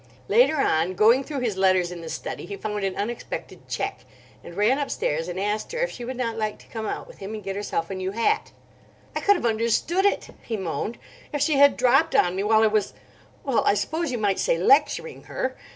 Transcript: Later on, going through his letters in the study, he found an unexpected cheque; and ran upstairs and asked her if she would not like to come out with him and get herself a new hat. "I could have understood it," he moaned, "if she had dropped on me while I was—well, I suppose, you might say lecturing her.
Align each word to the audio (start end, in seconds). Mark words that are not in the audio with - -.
Later 0.27 0.55
on, 0.57 0.95
going 0.95 1.23
through 1.23 1.41
his 1.41 1.57
letters 1.57 1.91
in 1.91 2.01
the 2.01 2.09
study, 2.09 2.47
he 2.47 2.57
found 2.57 2.83
an 2.83 2.95
unexpected 2.95 3.67
cheque; 3.69 3.99
and 4.43 4.55
ran 4.57 4.79
upstairs 4.79 5.27
and 5.27 5.39
asked 5.39 5.73
her 5.73 5.77
if 5.81 5.91
she 5.91 6.03
would 6.03 6.17
not 6.17 6.37
like 6.39 6.57
to 6.57 6.67
come 6.69 6.87
out 6.87 7.07
with 7.07 7.19
him 7.19 7.35
and 7.35 7.43
get 7.43 7.55
herself 7.55 7.91
a 7.91 7.93
new 7.93 8.09
hat. 8.09 8.51
"I 9.15 9.19
could 9.21 9.35
have 9.35 9.45
understood 9.45 10.05
it," 10.07 10.29
he 10.41 10.57
moaned, 10.57 10.97
"if 11.31 11.39
she 11.43 11.57
had 11.59 11.77
dropped 11.77 12.15
on 12.15 12.35
me 12.35 12.41
while 12.41 12.63
I 12.63 12.67
was—well, 12.67 13.63
I 13.63 13.75
suppose, 13.75 14.11
you 14.11 14.17
might 14.17 14.39
say 14.39 14.57
lecturing 14.57 15.25
her. 15.25 15.55